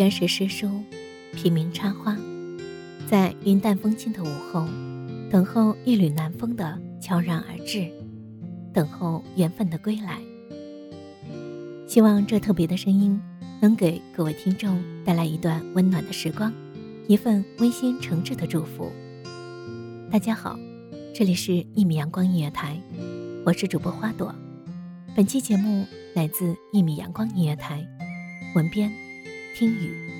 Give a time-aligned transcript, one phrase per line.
[0.00, 0.66] 闲时诗书，
[1.36, 2.16] 品茗插花，
[3.06, 4.66] 在云淡风轻的午后，
[5.30, 7.86] 等候一缕南风的悄然而至，
[8.72, 10.18] 等候缘分的归来。
[11.86, 13.20] 希望这特别的声音
[13.60, 16.50] 能给各位听众带来一段温暖的时光，
[17.06, 18.90] 一份温馨诚挚的祝福。
[20.10, 20.58] 大家好，
[21.14, 22.80] 这里是一米阳光音乐台，
[23.44, 24.34] 我是主播花朵。
[25.14, 27.86] 本期节目来自一米阳光音乐台，
[28.54, 28.90] 文编。
[29.54, 30.19] 听雨。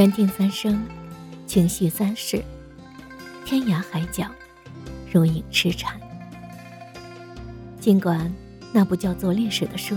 [0.00, 0.82] 缘定三生，
[1.46, 2.42] 情系三世，
[3.44, 4.24] 天涯海角，
[5.12, 6.00] 如影痴缠。
[7.78, 8.32] 尽管
[8.72, 9.94] 那部叫做历史的书，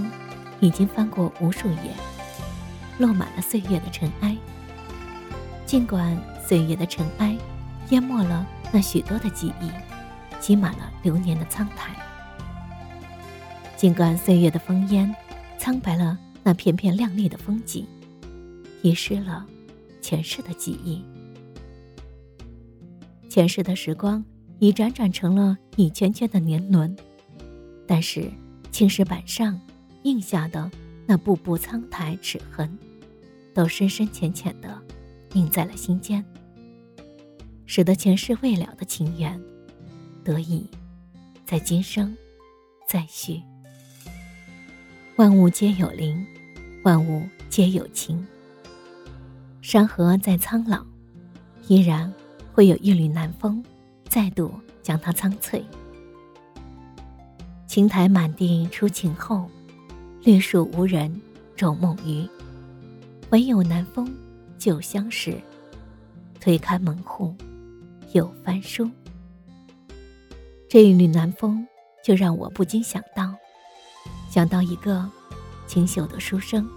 [0.60, 1.94] 已经翻过无数页，
[2.98, 4.36] 落满了岁月的尘埃。
[5.66, 7.38] 尽管岁月的尘埃，
[7.88, 9.72] 淹没了那许多的记忆，
[10.38, 11.96] 积满了流年的苍苔。
[13.78, 15.16] 尽管岁月的烽烟，
[15.58, 17.88] 苍白了那片片亮丽的风景，
[18.82, 19.46] 遗失了。
[20.04, 21.02] 前世的记忆，
[23.30, 24.24] 前世的时光
[24.60, 26.94] 已辗转成了一圈圈的年轮，
[27.88, 28.30] 但是
[28.70, 29.58] 青石板上
[30.04, 30.70] 印下的
[31.06, 32.78] 那步步苍苔齿痕，
[33.54, 34.78] 都深深浅浅的
[35.36, 36.24] 印在了心间，
[37.66, 39.42] 使得前世未了的情缘，
[40.22, 40.70] 得以
[41.46, 42.16] 在今生
[42.86, 43.42] 再续。
[45.16, 46.26] 万物皆有灵，
[46.84, 48.28] 万物皆有情。
[49.64, 50.86] 山河再苍老，
[51.70, 52.14] 依然
[52.52, 53.64] 会有一缕南风，
[54.10, 55.64] 再度将它苍翠。
[57.66, 59.50] 青苔满地出晴后，
[60.22, 61.10] 绿树无人
[61.56, 62.28] 种梦余。
[63.30, 64.14] 唯有南风
[64.58, 65.42] 旧相识，
[66.42, 67.34] 推开门户
[68.12, 68.92] 又翻书。
[70.68, 71.66] 这一缕南风，
[72.04, 73.34] 就让我不禁想到，
[74.30, 75.10] 想到一个
[75.66, 76.68] 清秀的书生，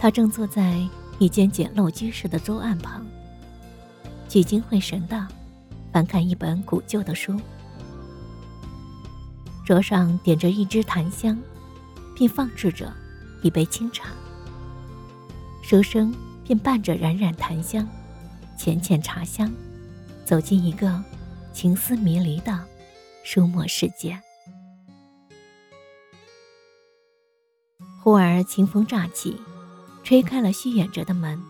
[0.00, 0.84] 他正坐在。
[1.20, 3.06] 一间简陋居室的桌案旁，
[4.26, 5.28] 聚精会神的
[5.92, 7.38] 翻看一本古旧的书。
[9.66, 11.38] 桌上点着一支檀香，
[12.16, 12.90] 并放置着
[13.42, 14.08] 一杯清茶。
[15.62, 16.10] 书生
[16.42, 17.86] 便伴着冉冉檀香、
[18.56, 19.52] 浅浅茶香，
[20.24, 21.04] 走进一个
[21.52, 22.58] 情思迷离的
[23.24, 24.18] 书墨世界。
[28.02, 29.38] 忽而清风乍起。
[30.10, 31.40] 推开了虚掩着的门，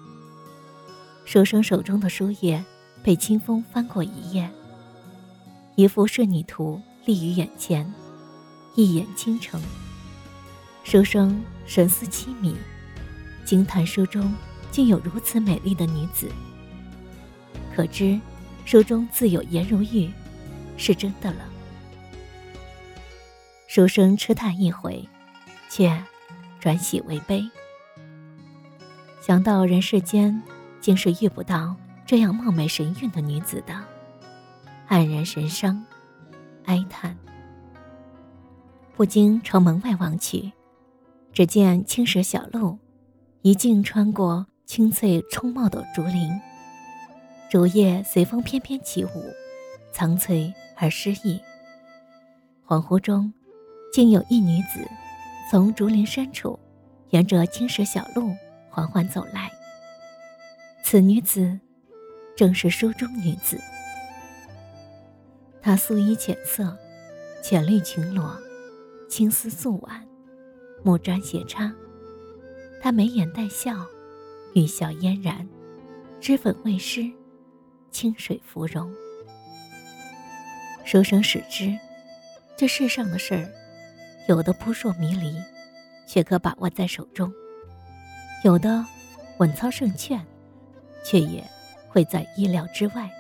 [1.25, 2.63] 书生手中的书页
[3.03, 4.51] 被清风翻过一页，
[5.77, 7.91] 一幅仕女图立于眼前，
[8.75, 9.59] 一眼倾城。
[10.85, 12.55] 书生神思凄迷，
[13.47, 14.31] 惊叹书中
[14.71, 16.31] 竟有如此美丽的女子。
[17.75, 18.21] 可知
[18.67, 20.13] 书中自有颜如玉，
[20.77, 21.49] 是真的了。
[23.67, 25.03] 书生痴叹一回，
[25.71, 25.99] 却
[26.61, 27.43] 转喜为悲。
[29.21, 30.43] 想到人世间
[30.81, 31.77] 竟是遇不到
[32.07, 33.75] 这样貌美神韵的女子的，
[34.89, 35.85] 黯然神伤，
[36.65, 37.17] 哀叹。
[38.97, 40.51] 不禁朝门外望去，
[41.33, 42.79] 只见青石小路，
[43.43, 46.33] 一径穿过青翠葱茂的竹林，
[47.51, 49.11] 竹叶随风翩翩起舞，
[49.93, 51.39] 苍翠而诗意。
[52.67, 53.33] 恍惚中，
[53.93, 54.81] 竟有一女子
[55.51, 56.59] 从竹林深处，
[57.11, 58.35] 沿着青石小路
[58.71, 59.51] 缓缓走来。
[60.83, 61.59] 此女子，
[62.37, 63.61] 正是书中女子。
[65.61, 66.77] 她素衣浅色，
[67.43, 68.35] 浅绿裙罗，
[69.09, 70.07] 青丝素挽，
[70.83, 71.73] 木簪斜插。
[72.81, 73.87] 她眉眼带笑，
[74.55, 75.47] 玉笑嫣然，
[76.21, 77.11] 脂粉未施，
[77.91, 78.91] 清水芙蓉。
[80.85, 81.79] 书生始知，
[82.57, 83.49] 这世上的事儿，
[84.29, 85.37] 有的扑朔迷离，
[86.07, 87.31] 却可把握在手中；
[88.43, 88.85] 有的
[89.39, 90.25] 稳操胜券。
[91.03, 91.45] 却也
[91.89, 93.11] 会在意料之外。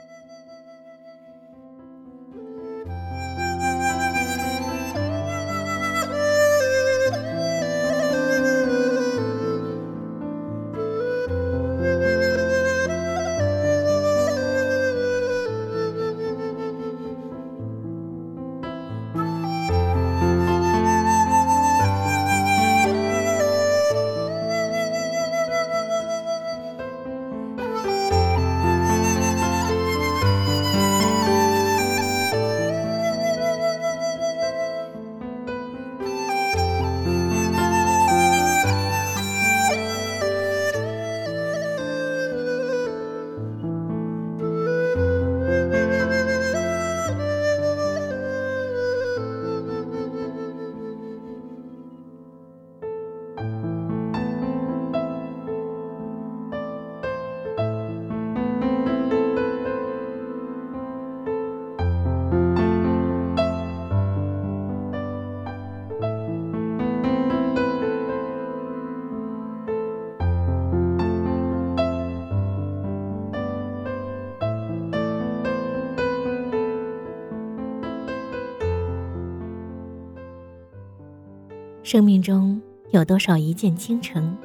[81.90, 84.38] 生命中有多少一见倾城，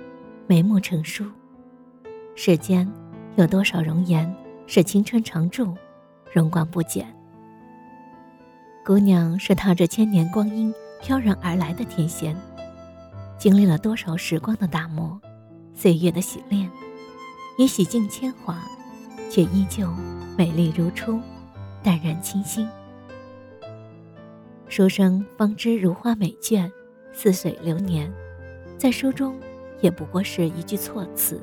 [0.48, 1.24] 眉目成书？
[2.34, 2.92] 世间
[3.36, 5.72] 有多少容颜是青春常驻，
[6.34, 7.06] 荣光不减？
[8.84, 12.36] 姑娘是踏着千年光阴飘然而来的天仙，
[13.38, 15.22] 经历了多少时光的打磨，
[15.76, 16.68] 岁月的洗炼，
[17.60, 18.58] 已洗尽铅华，
[19.30, 19.88] 却依旧
[20.36, 21.20] 美丽如初，
[21.84, 22.68] 淡然清新。
[24.68, 26.68] 书生方知如花美眷。
[27.16, 28.12] 似水流年，
[28.78, 29.40] 在书中
[29.80, 31.42] 也不过是一句措辞。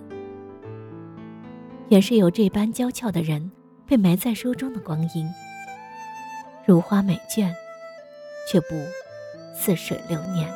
[1.88, 3.50] 也是有这般娇俏的人，
[3.86, 5.26] 被埋在书中的光阴，
[6.66, 7.50] 如花美眷，
[8.50, 8.74] 却不
[9.54, 10.48] 似水流年。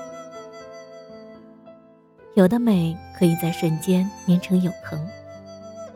[2.34, 5.08] 有的美可以在瞬间凝成永恒，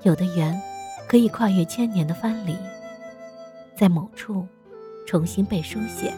[0.02, 0.58] 有的缘
[1.06, 2.56] 可以跨越千年的藩篱，
[3.76, 4.46] 在某处
[5.06, 6.12] 重新被书写。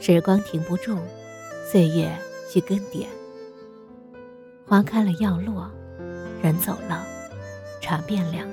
[0.00, 0.96] 时光停不住，
[1.70, 2.10] 岁月
[2.50, 3.06] 去更迭。
[4.66, 5.70] 花开了要落，
[6.42, 7.06] 人走了，
[7.82, 8.48] 茶变凉。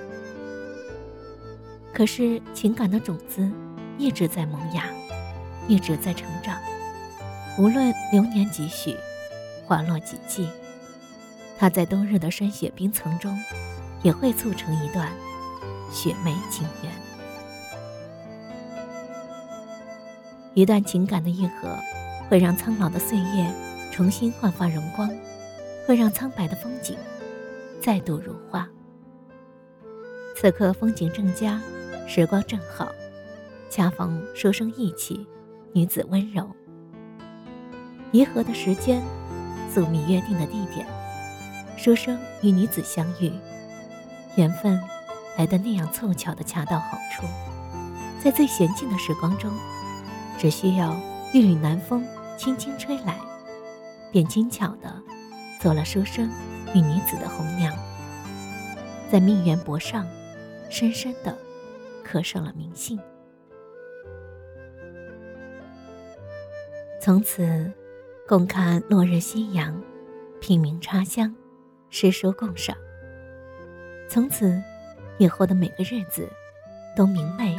[1.93, 3.49] 可是情感的种子
[3.97, 4.83] 一直在萌芽，
[5.69, 6.57] 一直在成长。
[7.57, 8.95] 无论流年几许，
[9.65, 10.49] 花落几季，
[11.57, 13.35] 它在冬日的霜雪冰层中，
[14.03, 15.09] 也会促成一段
[15.91, 16.91] 雪媚情缘。
[20.57, 21.69] 一段情感的愈合，
[22.27, 23.53] 会让苍老的岁月
[23.91, 25.07] 重新焕发荣光，
[25.85, 26.97] 会让苍白的风景
[27.79, 28.67] 再度如画。
[30.35, 31.61] 此刻风景正佳，
[32.07, 32.91] 时光正好，
[33.69, 35.27] 恰逢书生意气，
[35.73, 36.49] 女子温柔。
[38.11, 38.99] 宜合的时间，
[39.71, 40.87] 宿命约定的地点，
[41.77, 43.31] 书生与女子相遇，
[44.35, 44.81] 缘分
[45.37, 47.27] 来的那样凑巧的恰到好处，
[48.23, 49.51] 在最闲静的时光中。
[50.37, 50.95] 只需要
[51.33, 52.05] 一缕南风
[52.37, 53.19] 轻轻吹来，
[54.11, 55.01] 便轻巧的
[55.59, 56.29] 做了书生
[56.75, 57.73] 与女子的红娘，
[59.11, 60.07] 在命缘簿上
[60.69, 61.35] 深深的
[62.03, 62.99] 刻上了名姓。
[67.01, 67.71] 从此，
[68.27, 69.81] 共看落日夕阳，
[70.39, 71.33] 品茗茶香，
[71.89, 72.75] 诗书共赏。
[74.09, 74.61] 从此，
[75.17, 76.29] 以后的每个日子，
[76.95, 77.55] 都明媚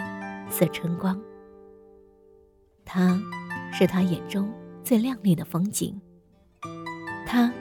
[0.51, 1.21] 似春光。
[2.91, 3.21] 她，
[3.71, 4.51] 是他眼中
[4.83, 6.01] 最亮丽的风景。
[7.27, 7.53] 她，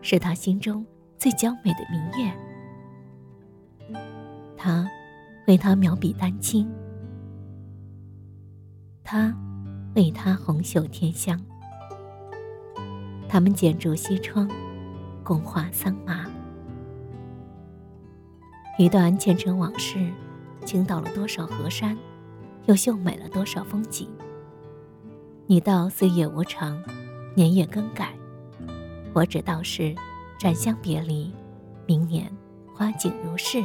[0.00, 0.86] 是他心中
[1.18, 2.32] 最娇美的明月。
[4.56, 4.88] 他，
[5.48, 6.70] 为他描笔丹青。
[9.02, 9.36] 他，
[9.96, 11.40] 为他红袖添香。
[13.28, 14.48] 他们剪烛西窗，
[15.24, 16.30] 共话桑麻。
[18.78, 20.08] 一段前尘往事，
[20.64, 21.98] 倾倒了多少河山，
[22.66, 24.08] 又秀美了多少风景。
[25.48, 26.82] 你道岁月无常，
[27.36, 28.12] 年月更改，
[29.12, 29.94] 我只道是
[30.40, 31.32] 暂相别离，
[31.86, 32.28] 明年
[32.74, 33.64] 花景如是。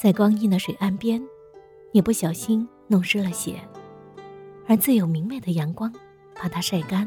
[0.00, 1.22] 在光阴的水岸边，
[1.92, 3.60] 你不小心弄湿了鞋，
[4.66, 5.92] 而自有明媚的阳光
[6.34, 7.06] 把它晒干，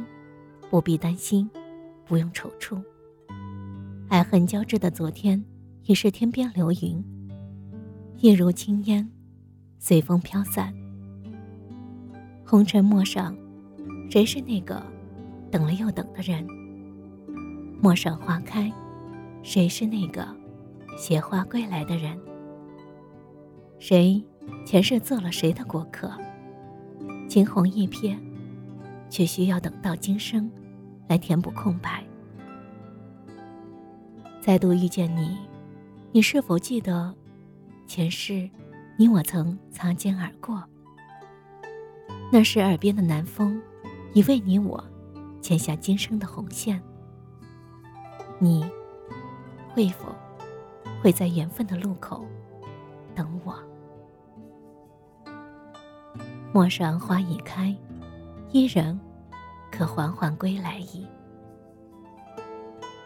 [0.69, 1.49] 不必担心，
[2.05, 2.79] 不用踌躇。
[4.09, 5.43] 爱恨交织的昨天，
[5.85, 7.03] 已是天边流云，
[8.19, 9.09] 一如轻烟，
[9.79, 10.71] 随风飘散。
[12.45, 13.35] 红尘陌上，
[14.07, 14.83] 谁是那个
[15.49, 16.45] 等了又等的人？
[17.81, 18.71] 陌上花开，
[19.41, 20.27] 谁是那个
[20.95, 22.15] 携花归来的人？
[23.85, 24.23] 谁
[24.65, 26.09] 前世做了谁的过客？
[27.27, 28.17] 惊鸿一瞥，
[29.09, 30.49] 却需要等到今生
[31.09, 32.01] 来填补空白。
[34.39, 35.37] 再度遇见你，
[36.13, 37.13] 你是否记得
[37.85, 38.49] 前世
[38.95, 40.63] 你我曾擦肩而过？
[42.31, 43.61] 那时耳边的南风，
[44.13, 44.81] 已为你我
[45.41, 46.81] 牵下今生的红线。
[48.39, 48.65] 你
[49.73, 50.05] 会否
[51.01, 52.25] 会在缘分的路口
[53.13, 53.53] 等我？
[56.53, 57.75] 陌上花已开，
[58.51, 58.99] 伊人
[59.71, 61.07] 可缓缓归来矣。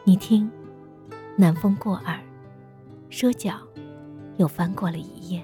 [0.03, 0.51] 你听，
[1.37, 2.19] 南风过耳，
[3.09, 3.53] 说脚
[4.35, 5.41] 又翻过了一夜。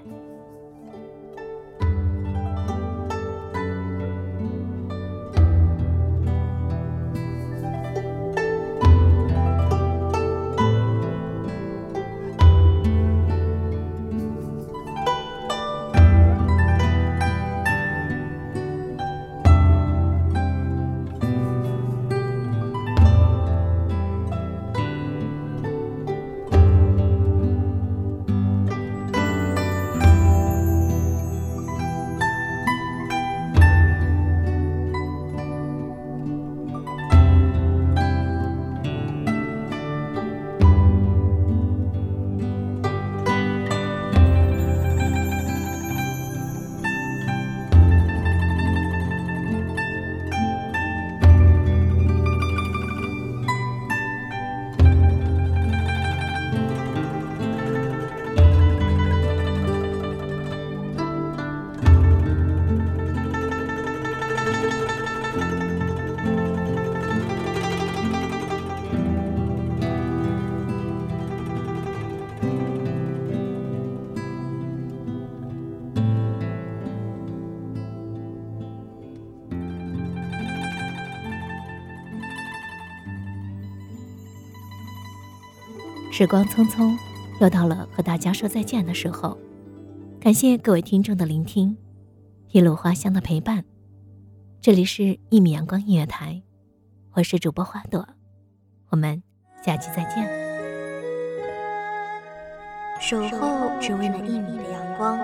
[86.16, 86.96] 时光匆匆，
[87.42, 89.36] 又到了和大家说再见的时候。
[90.22, 91.76] 感谢各位听众的聆听，
[92.52, 93.66] 一路花香的陪伴。
[94.62, 96.40] 这里是一米阳光音乐台，
[97.14, 98.08] 我是主播花朵，
[98.90, 99.24] 我们
[99.66, 100.24] 下期再见。
[103.02, 105.18] 守候只为那一米的阳光，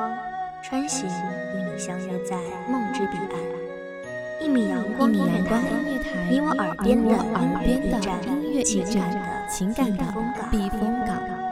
[0.63, 2.35] 穿行与你相约在
[2.67, 4.43] 梦之彼岸。
[4.43, 5.61] 一米阳光音乐台，
[6.31, 7.15] 你我耳边的
[8.25, 9.38] 音乐驿站。
[9.49, 10.05] 情感的
[10.51, 11.48] 避风港。